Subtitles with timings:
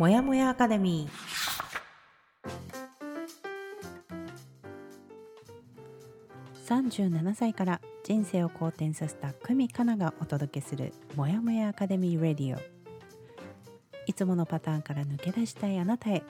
[0.00, 6.88] もやもやアカデミー。
[6.88, 12.60] 37歳から人生を好転させた久美かながお届けするもやもやアカデミーレディオ。
[14.06, 16.22] いつものパターンから抜け出したいあなたへ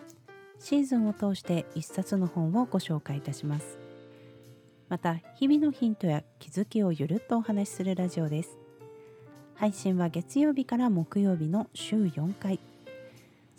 [0.59, 3.79] シーズンを通して一冊の本をご紹介いたします。
[4.89, 8.59] また日々のヒントや気づきをゆるっとお話しするラジオです。
[9.55, 12.59] 配信は月曜日から木曜日の週4回。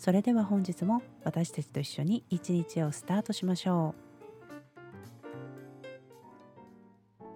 [0.02, 3.94] それでは本日も私たちと一緒に一日をスタートしましょ
[7.22, 7.26] う。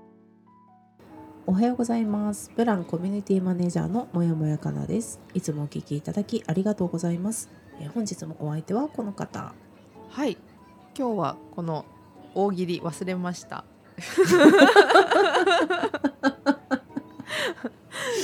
[1.47, 2.51] おはようございます。
[2.57, 5.21] ブランコミュニティマネージャーのもやもやかなです。
[5.33, 7.49] いつもお聞きいただきありがとうございます。
[7.81, 9.55] え本日もお相手はこの方。
[10.09, 10.37] はい。
[10.99, 11.85] 今日はこの
[12.35, 13.65] 大喜利忘れました。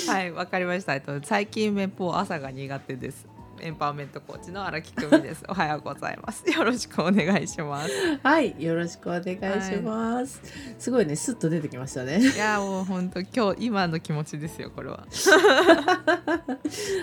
[0.09, 0.97] はいわかりました。
[0.97, 3.29] えっと最近綿棒朝が苦手です
[3.63, 5.45] エンパワーメントコーチの荒木久美です。
[5.49, 6.45] おはようございます。
[6.51, 7.91] よろしくお願いします。
[8.23, 10.43] はいよろしくお願いします、
[10.79, 12.21] すごいねスッと出てきましたね。
[12.21, 15.07] いやもう本当今日今の気持ちですよこれは。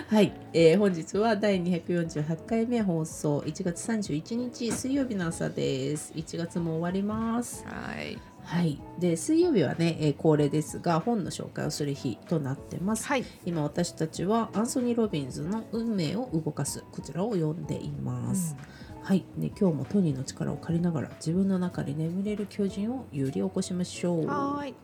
[0.08, 3.38] はい、えー、本日は第248回目放送。
[3.38, 6.12] 1月31日水曜日の朝です。
[6.14, 7.64] 1月も終わります。
[7.66, 8.80] はいはい。
[8.98, 13.24] で水曜日はね、えー恒例ですが本の紹介をする日となってます、はい。
[13.44, 18.56] 今私たちはアンソニー・ロビンズの「運命を動かす」こちらを読んでいます、
[19.02, 24.26] はい、ね、今日もトニーの力を借りながら自分の中に眠れる巨人を揺り起こしましょう。
[24.26, 24.74] はーい。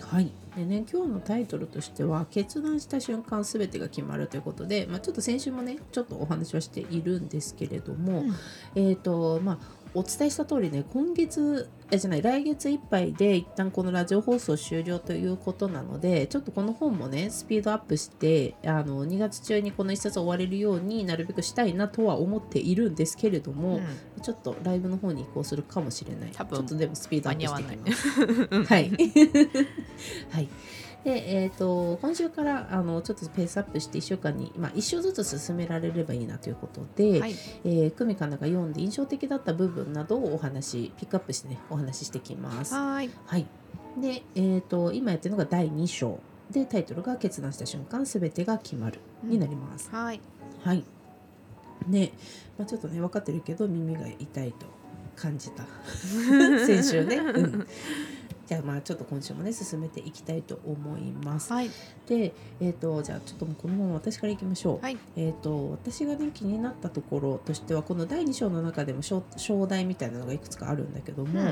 [0.00, 0.30] はい。
[0.54, 8.34] でね、今日のタイトルとしては決断した瞬間すべてが決まるということで、まあ、ちょっと先週もねちょっとお話はしているんですけれども、うん。
[8.74, 9.58] えっ、とまあ
[9.94, 23.86] お伝えした通りね今月えじゃない来月いっぱいで一旦このラジオ放送終了ということなのでちょっとこの本もねスピードアップしてあの2月中にこの一冊終われるようになるべくしたいなとは思っているんですけれども、うん
[24.22, 28.48] ちょっとライブの方に移行するかもしれない多分ちょっとでもスピードアップしていきます。
[28.50, 28.90] うんはい。
[30.30, 30.48] はい。
[31.06, 37.34] で、えっ、と、今週から、あの、ちょっとペースアップして1週間に、まあ、1章ずつ進められればいいなということで、はい
[37.64, 42.74] えー、久美かなが読んで印象的だった部分などをお話、ピックアップしてね、お話ししていきます。
[42.74, 43.46] はーいはい。
[43.96, 46.18] で、えっ、と、今やってるのが第2章。
[46.50, 49.88] で、タイトルが決断した瞬間、すべてが決まる、になります。
[49.92, 50.20] はい
[50.64, 50.82] はい。
[51.86, 52.10] ね、
[52.58, 54.66] まあ、ちょっとね、分かってるけど、耳が痛いと
[55.14, 55.62] 感じた。
[56.66, 57.14] 先週ね。
[57.18, 57.66] うん。
[58.46, 61.52] じゃあ、まあ、ちょっと今週もね、進めていきたいと思います。
[61.52, 61.70] はい
[62.06, 64.80] で、えっ、と、じゃあ、ちょっともうこのまま私からいきましょう。
[64.80, 71.46] はいえっ、と、私がね、気になったところとしては、この第2章の中でも章章題みたいなのがいくつかあるんだけども、うん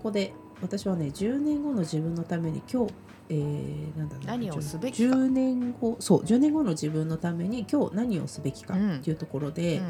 [0.00, 2.92] ここで私はね、10年後の自分のために今日、
[3.32, 5.14] えー、なんだろうな何をすべきか。
[5.16, 8.96] 10年後そう10年後の自分のために今日何をすべきかうん。
[8.96, 9.84] っていうところで、うん。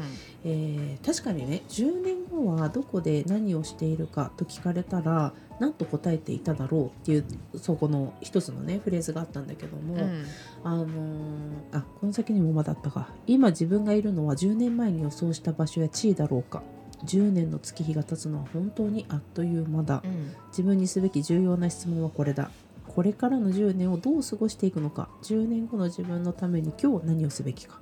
[0.45, 7.25] えー確かにね10年後はどこで何をしているかと聞かれたら何と答えていただろうっていう
[7.57, 10.25] そこの一つのねフレーズがあったんだけども、うん。
[10.63, 10.87] あのー
[11.71, 13.09] あこの先にもまだあったか。
[13.25, 16.61] 今自分がいるのは10年前に予想した場所や地位だろうか。
[17.05, 20.03] 10年の月日が経つのは本当にあっという間だ。
[20.05, 20.33] うん。
[20.49, 22.51] 自分にすべき重要な質問はこれだ
[22.95, 27.79] これからの10年をどう過ごしていくのか10年後の自分のために今日何をすべきか。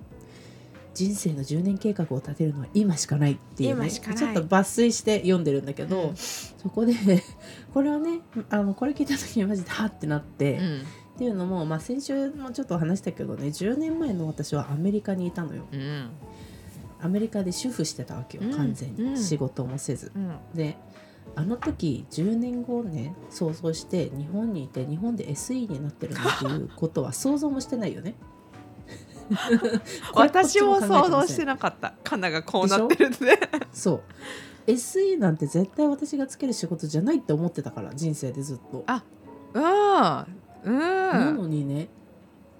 [0.94, 6.16] 人生の10年計画を立てるのは今しかないっていうねちょっと抜粋して読んでるんだけど、うん。
[6.16, 6.94] そこで
[7.74, 10.82] これはねあのこれ聞いた時にマジではってなって、っうん。
[11.18, 15.64] ていうのも、まあ、先週もちょっと話したけどね10年前の私はアメリカにいたのよ。
[15.72, 16.10] うん。
[17.02, 18.54] アメリカで主婦してたわけようん。
[18.54, 19.18] 完全に、うん。
[19.18, 20.12] 仕事もせず。
[20.16, 20.36] うん。
[20.54, 20.76] で
[21.36, 28.16] あの時10年後ね想像して日本にいて日本で SE になってるなんていうことは想像もしてないよね。
[30.16, 31.94] 私も想像してなかった。
[32.04, 33.40] カナがこうなってるってね。
[33.72, 34.02] そう。
[34.72, 39.04] SE なんて絶対私がつける仕事じゃないって思ってたから人生でずっと、あ
[39.54, 39.60] う
[40.72, 41.90] んうなんのにね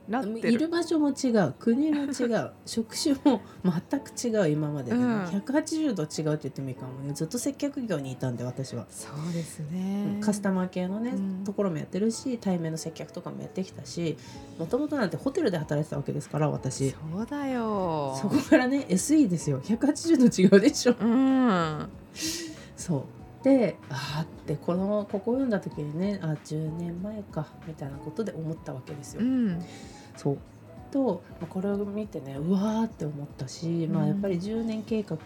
[0.10, 0.52] なってる。
[0.52, 5.24] いる場所も違う国も違う職種も全く違う今までで、ねうん。
[5.26, 7.14] 180度違うって言ってもいいかもね。
[7.14, 10.20] ずっと接客業にいたんで私は、そうですね。
[10.22, 11.44] カスタマー系のね、うん。
[11.44, 14.18] ところもやってるし対面の接客とかもやってきたし
[14.58, 16.92] もともとなんてホテルで働いてたわけですから私。
[16.92, 18.18] そうだよ。
[18.22, 19.62] そこからね SE ですよ。
[19.62, 20.96] 180度違うでしょ。
[21.00, 21.90] うん。
[22.76, 23.04] そう。
[23.44, 29.22] であーってこのここを読んだ時にねあ10年前かみたいなことで思ったわけですよ。
[29.22, 29.64] うん
[30.20, 30.38] そう。
[30.92, 35.18] とまあこれを見てねうわーって思ったし、まあ、うんやっぱり10年計画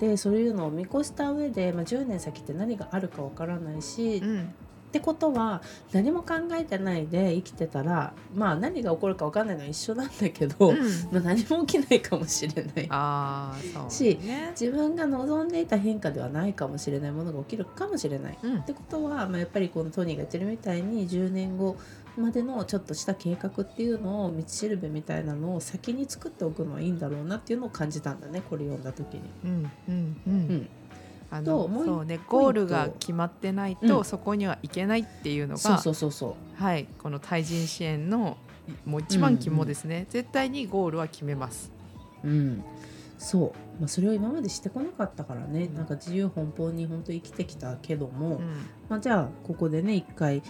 [0.00, 4.40] でそういうのを見越した上で、まあ、10年先って何があるかわからないし、うん。
[4.42, 4.44] っ
[4.92, 5.62] てことは
[5.92, 10.76] 何も考えてないで生きてたらまあ何が起こるか分かんないのは一緒なんだけど、うん。
[11.10, 14.50] まあ、何も起きないかもしれないああそうしね。
[14.50, 18.38] 自分が望んでいた変化ではないかもしれないものが起きるかもしれない。
[18.42, 18.58] うん。
[18.58, 21.78] ってことは、まあ、やっぱりこのトニーが言ってるみたいに10年後
[22.16, 29.22] までのちょっとした計画っていうのを道しるべみたいなのを先に作っておくのはいいんだろうなっていうのを感じたんだねこれ読んだ時に。
[29.44, 30.36] うんうんううん。
[30.56, 30.68] ん、
[31.30, 34.04] あのそうねゴールが決まってないと、うん。
[34.04, 38.36] そこにはいけないっていうのがそうそうそうそはいこの対人支援の
[38.84, 41.72] もう一番肝ですね、絶対にゴールは決めます。
[42.24, 42.28] う。
[42.28, 42.64] うん。
[43.18, 48.66] そう、まあ、それを今までしてこなかったからね、うんなんか自由奔放に本当生きてきたけども、うん。
[48.88, 50.42] まあ、じゃあここでね一回、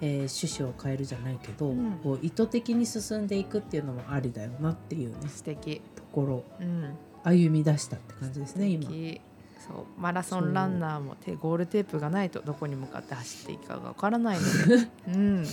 [0.00, 2.00] えー趣旨を変えるじゃないけど、うん。
[2.02, 6.44] こう意図的に進んでいくっていうのもありだよなっていうね素敵、ところ。
[6.60, 8.84] うん、歩み出したって感じですね今。
[9.66, 10.00] そう。
[10.00, 15.46] マラソンランナーも手ゴールテープがないとどこに向かって走っていいかがわからないので、 うん、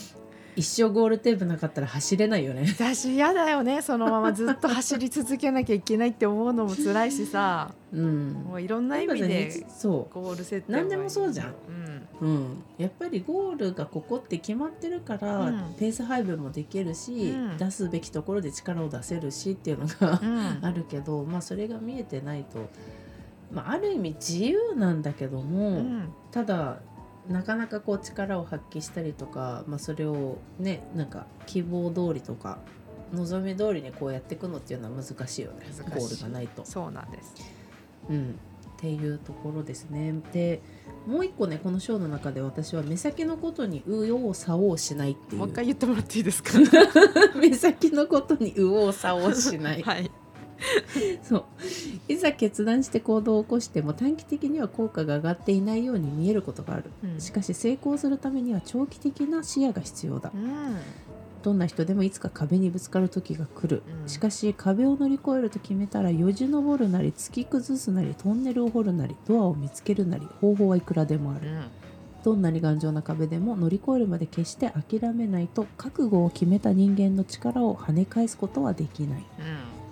[0.58, 2.66] 一生ゴールテープなかったら走れないよね。
[2.68, 3.84] 私嫌だよね。
[3.84, 7.76] そのままずっと走り続けなきゃいけないって思うのも辛いしさ。
[7.94, 8.32] うん。
[8.32, 11.56] もういろんな意味でそゴール設定何でもそうじゃん。
[11.70, 12.08] うん。
[12.22, 15.76] う、うん、やっぱりゴールがここって決まってるから、うん。
[15.78, 17.58] ペース配分もできるし、うん。
[17.60, 20.58] 出すべきところで力を出せるしっていうのがうん。
[20.66, 22.68] あるけど、まあそれが見えてないと、
[23.52, 26.10] まあ、ある意味自由なんだけども、うん。
[26.32, 26.80] ただ
[27.30, 32.60] なかなかこう力を発揮したりとか、まあ、それをねなんか希望通りとか
[33.14, 35.66] 望み通りにこうやっていくのっていうのは難しいよね。
[35.90, 36.66] ゴールがないと。
[36.66, 37.36] そうなんです。
[38.10, 38.40] うん、
[38.78, 40.14] っていうところですね。
[40.34, 40.62] で
[41.06, 45.40] もう一個ねこの章の中で私は目先のことに右往左往しないっていう。
[45.40, 46.52] もう一回言ってもらっていいですか？
[47.40, 49.82] 目先のことに右往左往しない。
[49.84, 50.12] はい
[51.24, 51.46] そう。
[52.08, 57.20] いざ決断して行動を起こしても短期的には効果が上がっていないように見えることがある、うん。
[57.22, 60.32] しかし成功するためには長期的な視野が必要だ。
[60.34, 60.78] うん。
[61.44, 64.10] どんな人でもいつか壁にぶつかる時が来る、うん。
[64.10, 71.64] しかし壁を乗り越えると決めたらよじ登るなり突き崩すなりトンネルを掘るなりドアを見つけるなり方法はいくらでもある、うん。
[72.24, 79.26] どんなに頑丈な壁でも乗り越えるまで決して諦めないと覚悟を決めた人間の力を跳ね返すことはできない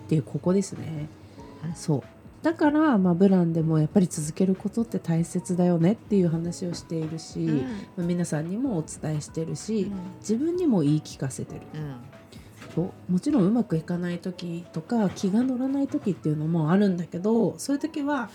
[0.06, 1.08] っていうここですね、
[1.64, 2.02] うんそう。
[2.42, 7.58] だから、まあ、ブランでもやっぱり続けることって大切だよねっていう話をしているし、うん。
[7.58, 7.64] ま
[7.98, 9.92] あ皆さんにもお伝えしてるし、うん。
[10.20, 11.60] 自分にも言い聞かせてる。
[11.74, 11.78] う。
[11.78, 12.16] ん
[13.08, 18.28] もちろんうまくいかない時とか気が乗らない時っていうのもあるんだけどそういう時は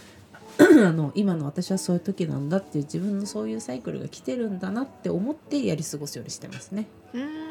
[0.58, 6.88] あの今の私はそういう時なんだっていう自分のそういうサイクルが来てるんだなって思ってやり過ごすようにしてますね。
[7.14, 7.51] うん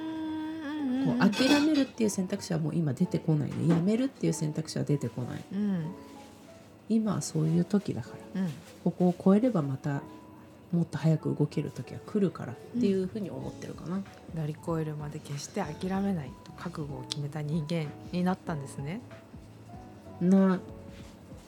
[1.04, 3.68] こう諦めるっていう選択肢はもう今出てこないね。
[3.68, 5.44] やめるっていう選択肢は出てこない。
[5.52, 5.86] うん。
[6.88, 8.42] 今はそういう時だから。
[8.42, 8.50] うん。
[8.84, 10.02] ここを超えればまた
[10.72, 14.02] もっと早く動ける時は来るからっていうふうに思ってるかな。
[14.34, 19.00] 乗り越えるまで決して諦めないと覚悟を決めた人間になったんですね。
[20.20, 20.60] な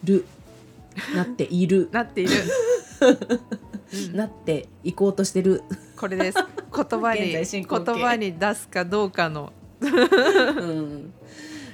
[0.04, 0.24] る。
[1.14, 1.88] なっている。
[1.92, 2.32] なっている、
[4.10, 5.62] う んなっていこうとしてる。
[5.96, 6.38] これです
[6.74, 9.52] 言葉に言葉に出すかどうかの。
[9.80, 11.12] うん。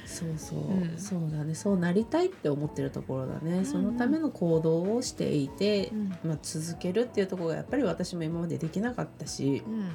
[0.05, 0.97] そうそう、うん。
[0.97, 1.55] そうだね。
[1.55, 5.93] そうなりたいって思ってるところだね、そのための行動をしていて、
[6.23, 9.89] まあ、続けるっていうところがやっぱり私も今までできなかったしうん。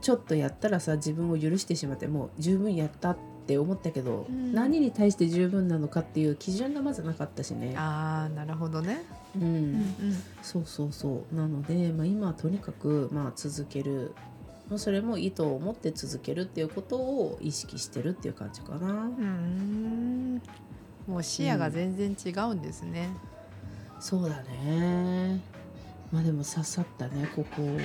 [0.00, 4.52] ちょっとやったらさ自分を許してしまってもう十分やったって思ったけど、うん。
[4.52, 7.74] 何に対して十分なのかっていう基準がまずなかったしね。
[7.76, 9.04] ああなるほどね、
[9.36, 9.44] うん。
[9.44, 9.94] うん
[10.42, 11.34] そうそうそう。
[11.34, 14.14] なので、まあ、今はとにかく、まあ、続ける、
[14.68, 18.78] まあ、それも意図を持って続けるっていうことを意識してるっていう感じかな。
[18.78, 20.42] うんうん。
[21.06, 23.10] もう視野が全然違うんですね、
[23.98, 25.40] そうだね
[26.12, 27.78] まあでも刺さったねここうん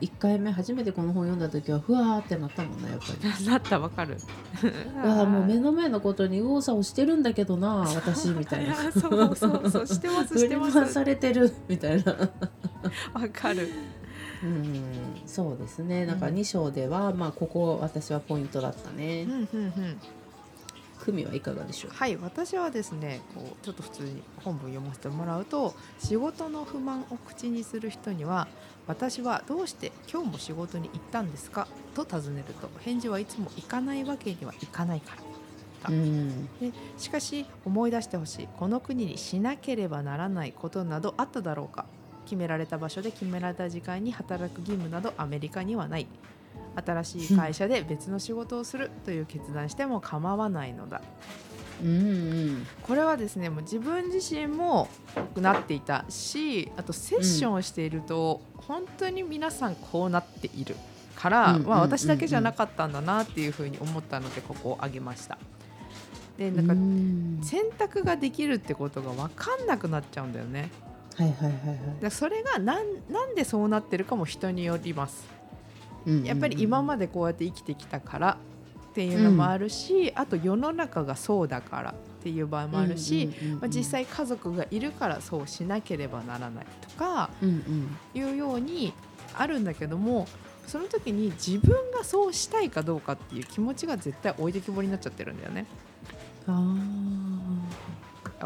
[0.00, 3.04] 1回目初めてこの本読んだ時はふわーってなったもんねやっぱ
[3.38, 3.46] り。
[3.46, 4.16] なったわかる
[5.04, 8.70] わあもう目の前のことに右往左往してるんだけどな私みたいな。
[8.70, 12.12] や そうそうそうしてます してます回されてるみたいな。
[12.12, 13.68] わかる
[14.42, 14.82] うん
[15.24, 19.30] そうですねだからうん2章では、まあここ私はポイントだったうねん。
[19.30, 20.00] うんうん
[21.04, 21.90] 久美はいかがでしょう？
[21.92, 28.48] はい私はですねこうちょっと普通に本文読ませてもらうと仕事の不満を口にする人には
[28.86, 31.68] 私はどうして今日も仕事に行ったんですか？
[31.94, 36.46] と尋ねると返事はいつも行かないわけにはいかないからうん。
[36.58, 38.48] でしかし思い出してほしい。
[38.56, 41.84] この国にしなければならないことなどあっただろうか。
[42.24, 46.06] 決められた場所で決められた時間に働く義務などアメリカにはない
[46.76, 51.02] 新しい会社で別の仕事をするという決断しても構わないのだ
[51.82, 54.88] うんうんこれはですねもう自分自身も
[55.36, 60.76] なっていたしあとセッションをしていると、本当に皆さんこうなっている
[61.16, 65.38] から、まあ、私だけじゃなかったんだなっていうふうに思ったのでここを挙げました。
[66.38, 70.70] でなんかうん選択ができるってことが分かんなくなっちゃうんだよね。
[71.16, 75.24] はいはいはいはいでそれがなんなんでそうなってるかも人によります。
[76.24, 78.38] やっぱり今までこうやって生きてきたから
[78.90, 83.30] っていうのもあるし、あと世の中がそうだからっていう場合もあるし、
[83.60, 87.30] まあ、実際家族がいるからそうしなければならないとか
[88.14, 88.92] いうように
[89.34, 90.26] あるんだけども
[90.66, 95.66] その時に自分がそうしたいかどうかっていう気持ちが絶対置いてきぼりになっちゃってるんだよね。
[96.46, 96.74] あ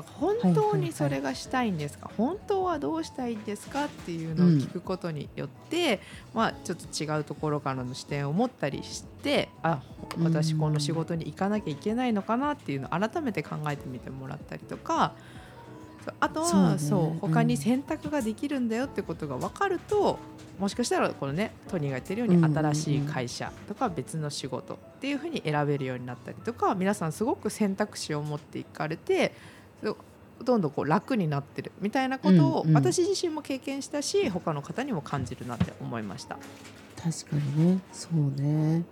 [0.02, 3.87] 本当にそれがしたいんですか、本当はどうしたいんですか？
[3.87, 6.00] っていうのを聞くことによって、
[6.35, 9.83] まあ、ちょっと違うところからの視点を持ったりしてあ
[10.23, 15.12] 私この仕事に行かなきゃいけないのかなっていうのを改めて考えてみてもらったりとか。
[16.21, 16.69] あとそうね。
[16.69, 17.19] はそううん。
[17.19, 20.19] 他に選択ができるんだよってことが分かると、
[20.59, 27.12] もしかしたらこのねトニーが言ってるようにうんうんうん新しい会社とか別の仕事っていうふうに選べるようになったりとか皆さん。
[27.12, 29.35] すごく選択肢を持っていかれて
[29.82, 32.75] どんどんこう楽になってるみたいなことをうんうん。
[32.76, 36.38] 私自身も経験したし他の方にも感じるなって思いました。
[36.97, 37.80] 確かにね。
[37.92, 38.85] そうね。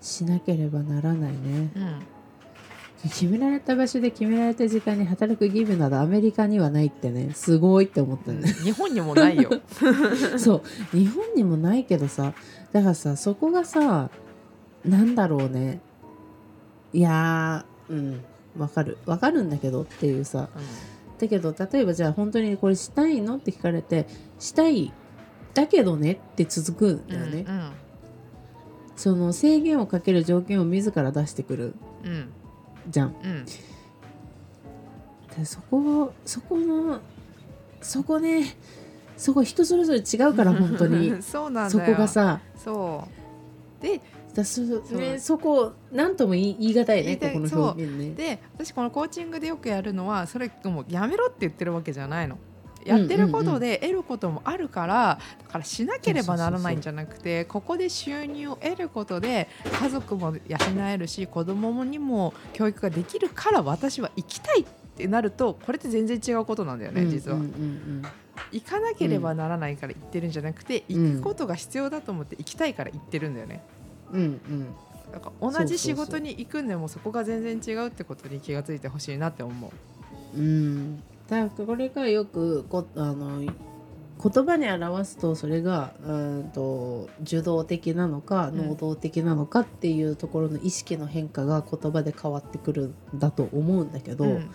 [0.00, 1.70] しなければならないね。
[1.74, 1.82] うん。
[1.82, 2.06] うん
[3.04, 7.32] 決められた場所で決められた時間に働く義務などアメリカにはないってね。
[7.34, 8.46] すごいって思ったね。
[8.62, 9.50] 日本にもないよ。
[10.38, 10.62] そ
[10.92, 10.96] う。
[10.96, 12.32] 日本にもないけどさ。
[12.70, 14.08] だからさそこがさ
[14.84, 15.80] なんだろうね。
[16.92, 18.24] いやーうん
[18.56, 18.98] わかる。
[19.06, 20.48] わかるんだけどっていうさ。
[21.18, 24.06] だけど例えばじゃあ本当にこれしたいのって聞かれて
[24.40, 24.92] したい
[25.54, 27.70] だけどねって続くんだよね、うん
[28.94, 32.28] その制限をかける条件を自ら出してくるうん
[32.88, 33.14] じゃん。
[33.22, 33.44] うん。
[35.36, 37.00] でそこそこの
[37.80, 38.54] そこね
[39.16, 41.20] そこ人それぞれ違うから本当に。
[41.22, 42.40] そうなんだそよこがさ。
[42.56, 43.08] そ
[43.80, 43.82] う。
[43.82, 44.00] で
[44.34, 48.14] だそ,、そうね、そこ何とも言い言い難いねここの表現ね。
[48.14, 52.38] で私このコーチングでよくやるのはそれもうやめろって言ってるわけじゃないの。
[52.84, 59.48] やってることで得ることもあるからだからしなければならないんじゃなくてここで収入を得ることで
[59.80, 60.58] 家族も養
[60.88, 64.64] えるし子供にも教育ができるから私は行きたいっ
[64.96, 67.38] てなるとこれって全然違うことなんだよね実は。
[68.50, 73.62] 行かなければならないから行ってるんじゃなくて、うん行くことが必要だと思って行きたいから行ってるんだよね。
[74.12, 74.66] うんうん。
[75.12, 79.72] だから同じ仕事に行くんでもそこが全然違うってことに気がついてほしいなって思
[80.34, 80.38] う。
[80.38, 81.02] うん。
[81.28, 94.50] だからこれがよくこあの言葉に表すとそれがうんと受動的なのかうん能動的なのかっていうところの意識の変化が言葉で変わってくるんだと思うんだけど、うん。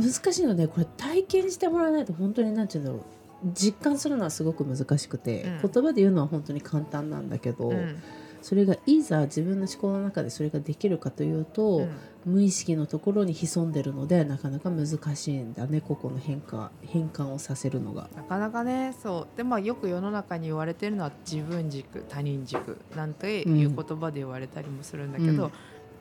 [0.00, 3.04] 難しいのでこれ体験してもらわないと本当に何て言うんだろ
[3.44, 5.72] う実感するのはすごく難しくて、うん。
[5.72, 7.96] 言葉で言うのは本当に簡単なんだけど、うん
[8.44, 11.90] それがいざ自分の思考の中でそれができるかというと、うん。
[12.26, 18.08] 無意識のところに潜んでるのでなかなか難しいんだねここの変化変換をさせるのが。
[18.16, 19.36] なかなかねそう。
[19.36, 25.52] でまあよく世の中に言われてるのは自分軸他人軸なんていう言葉で言われたりもするんだけど、うん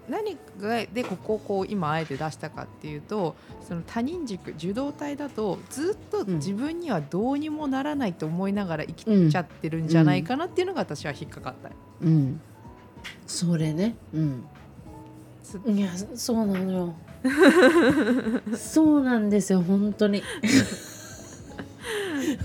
[0.10, 3.36] 何がでここをこう今あえて出したかっていうと
[3.67, 11.69] その他人軸受動体だとずっとうん自分にはどうにもならないと思いながら生きちゃってるんじゃないかなっていうのが私は引っかかった。
[12.01, 12.41] うん、
[13.25, 14.43] それね、うん、
[15.41, 16.93] すいやそうなのよ。
[18.57, 20.22] そうなんですよ本当に。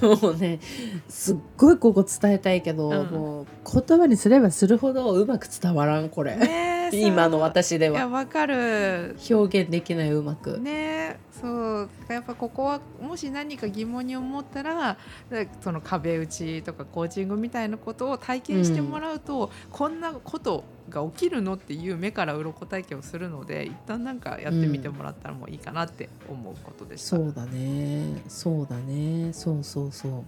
[0.00, 0.60] もうね
[1.08, 3.06] すっごいここ伝えたいけど、うん。
[3.06, 3.46] もう
[3.86, 9.16] 言葉にすればするほどうまく伝わらんこれ、ねえ今の私でいやはわかる。
[9.30, 11.90] 表現できないうまく、ねそう。
[12.08, 14.98] やっぱここはもし何か疑問に思ったら
[15.30, 27.16] でその壁打ちとかコーチングみたいなことを体験してもらうと、こんなことが起きるのっていう目から鱗体験をするので一旦なんかやってみてもらったらもういいかなって思うことでした。
[27.16, 28.22] そうだね。
[28.28, 29.32] そうだね。
[29.32, 30.22] そうそうそう。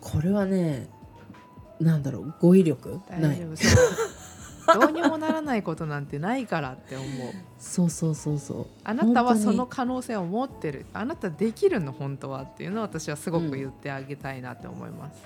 [0.00, 0.88] これはね
[1.78, 2.34] なんだろう。
[2.40, 3.20] 語彙力ない。
[3.22, 4.19] 大丈夫そう
[4.78, 7.08] どうにもならないことなんてないからって思う。
[7.58, 8.66] そうそうそうそう。
[8.84, 10.86] あなたはその可能性を持ってる。
[10.92, 15.22] あなたできるの本当はっていうのを私はすごく言ってあげたいなって思います。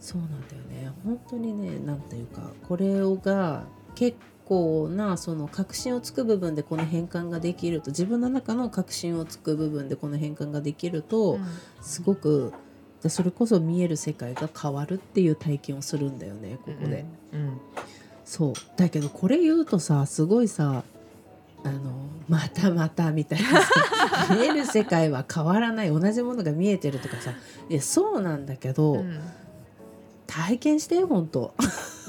[0.00, 0.92] そうなんだよね。
[1.04, 3.64] 本当にねなんていうかこれをが
[3.94, 11.44] 結構なその確信をつく部分でこの変換ができると自分の中の確信をつく部分でこの変換ができると、うん。
[11.80, 12.52] すごく
[13.02, 17.40] でそれこそ見える世界が変わるっていう体験をするんだよねここで、うん。
[17.40, 17.60] うん
[18.32, 18.52] そう。
[18.78, 20.84] だけどこれ言うとさすごいさ
[21.64, 21.80] あの
[22.30, 23.68] またまたみたいなさ
[24.34, 27.34] 見える世界は変わらない同じものが見えてるとかさ。
[27.68, 29.20] いやそうなんだけど、うん。
[30.26, 31.54] 体験してよ本当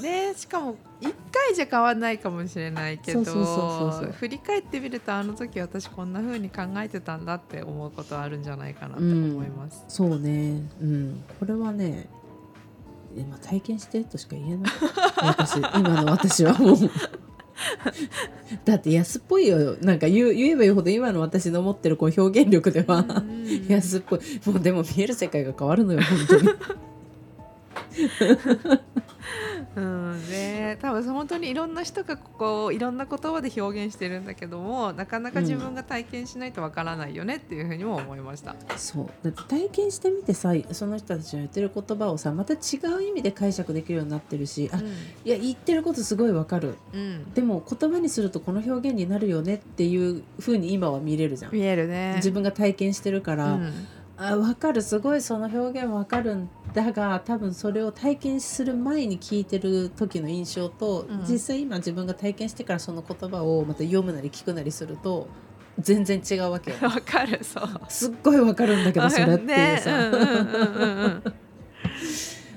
[0.00, 4.12] ねしかも1回じゃ変わんないかもしれないけどそうそうそうそうそう。
[4.12, 9.84] 振り返ってみるとあの時私こんな風に考えてたんだって思うことはあるんじゃないかなって思います。
[9.88, 10.62] そうね。
[10.80, 11.22] うん。
[11.38, 12.08] これはね
[13.16, 14.72] 今体験してとしか言えない。
[15.22, 16.76] 私今の私はもう。
[18.64, 23.66] だって安っぽいよなんか言う言えば言うほど今の私の持ってるこう表現力では、うん。
[23.68, 24.20] 安っぽい。
[24.46, 26.48] もうでも見える世界が変わるのよ本当に
[29.76, 30.28] うん。
[30.28, 38.54] ね、多分本当にいろんな人がこういろんな言葉で表現してるんだけどもなかなか自分が体験しないとわからないよねっていうふうにも思いました。
[38.76, 39.06] そう。
[39.22, 42.56] だって体験してみてさその人たちの言ってる言葉をさまた違
[42.98, 44.78] う意味で解釈できるようになってるしあ
[45.24, 46.76] いや言ってることすごいわかる。
[46.92, 51.52] うん、でも言葉にするとこの表現になるよねっていう風に今は見れるじゃん。
[51.52, 52.14] 見えるね。
[52.16, 53.72] 自分が体験してるから、うん
[54.16, 54.82] あ分かる。
[54.82, 61.20] すごいその表現分かるんだが多分それを体験する前に聞いてる時の印象と、うん。
[61.28, 65.28] 実際今自分が体験してからその言葉をまた読むなり聞くなりすると
[65.80, 66.76] 全然違うわけよ。
[66.82, 67.68] わかるそう。
[67.88, 70.10] すっごい分かるんだけどそれっていうさ、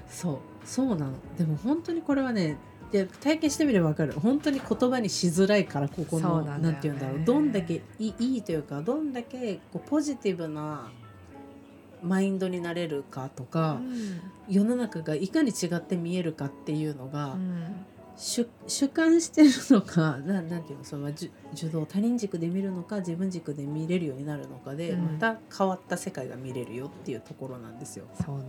[0.09, 0.37] そう。
[0.63, 1.13] そうなの。
[1.37, 2.57] でも本当にこれはね
[2.91, 4.13] で体験してみれば分かる。
[4.13, 6.63] 本当に言葉にしづらいからここのそうなんだよね。
[6.63, 7.25] なんて言うんだろう。
[7.25, 10.91] どんだけいいいいというかどんだけこうポジティブな
[12.01, 13.79] マインドになれるかとか、
[14.47, 17.85] 世の中がいかに違って見えるかっていうのが、うん。
[18.19, 25.03] 主主観してるのかななんていうのそのじ受動他人軸で見るのか自分軸で見れるようになるのかで、うん。
[25.03, 28.05] また変わった世界が見れるよっていうところなんですよ。
[28.25, 28.47] そうなん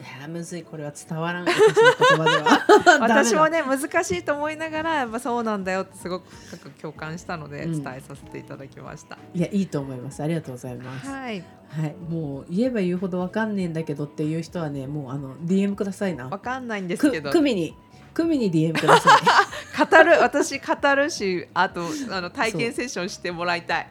[0.00, 1.46] いやーむずいこれは伝わらん
[3.00, 7.82] 私もねね難しいと思いながらやっぱそうなんだよってすごく深く共感したのでうん。
[7.82, 9.18] 伝えさせていただきました。
[9.34, 10.22] いやいいと思います。
[10.22, 11.06] ありがとうございます。
[11.08, 11.44] はい、
[11.74, 11.94] はい。
[12.08, 16.28] もう言えば言うほどわかんねえんだけどっていう人はねもうあの DM くださいな。
[16.28, 17.30] わかんないんですけど。
[17.30, 17.74] く組に
[18.14, 19.20] 組に DM ください。
[19.90, 23.88] 語る私語るしあとあの体験セッションしてもらいたい。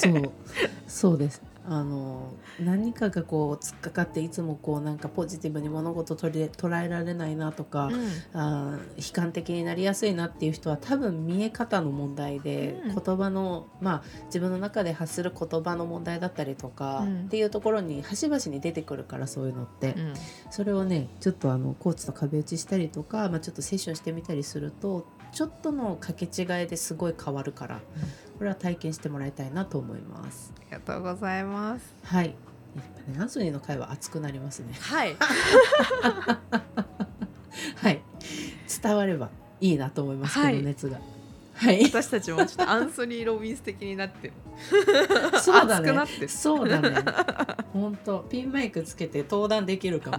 [0.00, 0.32] そう。
[0.86, 1.42] そうです。
[1.66, 7.90] あの何かがこう突っかかっていつもこうなんかポジティブに物事取り捉えられないなとか、
[8.32, 12.94] あー悲観的になりやすいなっていう人は多分見え方の問題で、うん。
[12.94, 17.24] 言葉のまあ自分の中で発する言葉の問題だったりとか、うん。
[17.24, 20.14] っていうところに端々に出てくるからそういうのって、うん。
[20.50, 27.80] それをねちょっとあのコーチと壁打ちしたりとか、まあ、ちょっとセッションしてみたりするとちょっとの掛け違いですごい変わるから、
[28.38, 30.52] これは体験してもらいたいなと思います。
[30.56, 31.94] ありがとうございます。
[32.04, 32.26] はい。
[32.26, 34.74] やっぱね、アンソニーの会は熱くなりますね。
[34.80, 35.16] はい。
[37.76, 38.02] はい。
[38.82, 40.98] 伝わればいいなと思います、はいこの熱が。
[41.54, 41.84] はい。
[41.84, 44.32] 私たちもちょっとアンソニー・ロビンス的になってる。
[45.40, 46.06] そうだね。
[46.28, 46.96] そうだね。
[47.72, 50.10] 本当ピンマイクつけて登壇できるか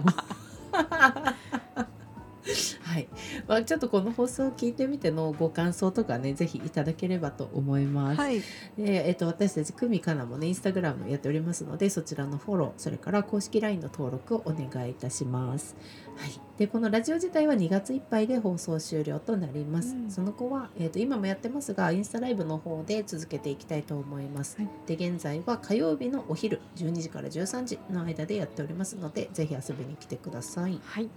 [3.48, 8.20] はい、まあ、ちょっとこの放送を聞いてみてのご感想とかねぜひいただければと思います。
[8.20, 8.40] はい。
[8.76, 15.76] でえっと、私たち久美かなもねインスタグラムやっておりますのでそちらのフォローそれから公式 LINE の登録をお願いいたします。
[16.16, 19.94] はい、でこのラジオ自体は2月いっぱいで放送終了となります。
[19.94, 24.56] うんその後は、えっと今もやってますがインスタライブの方で続けていきたいと思います。
[24.56, 30.80] はいで現在は火曜日のお昼12時から13時の間でやっておりますのでぜひ遊びに来てください。
[30.84, 31.08] はい。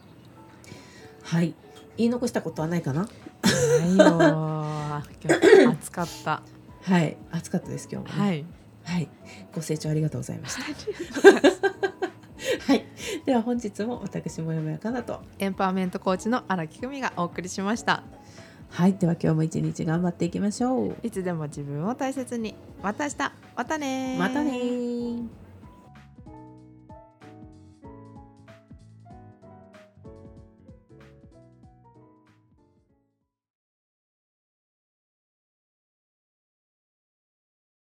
[1.23, 1.53] はい
[1.99, 3.01] 言い残したことはないかな？
[3.01, 3.07] な
[3.85, 5.03] いよー。
[5.21, 5.35] 今
[5.65, 6.41] 日暑かった。
[6.81, 8.45] はい暑かったです今日もね、はい。
[8.85, 9.09] はい、
[9.53, 10.61] ご清聴ありがとうございました。
[10.63, 10.69] は
[12.73, 12.85] い、
[13.25, 15.19] では本日も私もやもやかなと。
[15.39, 18.03] エンパワーメントコーチの荒木久美がお送りしました。
[18.69, 20.95] はい、では今日も一日頑張っていきましょう。
[21.03, 22.55] いつでも自分を大切に。
[22.81, 23.17] また明日。
[23.57, 25.27] またねーまたねー。